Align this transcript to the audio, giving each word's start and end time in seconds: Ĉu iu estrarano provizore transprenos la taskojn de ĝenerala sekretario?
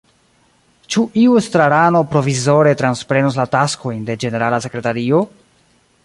Ĉu 0.93 1.03
iu 1.23 1.35
estrarano 1.41 2.01
provizore 2.13 2.73
transprenos 2.79 3.37
la 3.41 3.45
taskojn 3.57 4.03
de 4.09 4.17
ĝenerala 4.25 4.61
sekretario? 4.65 5.21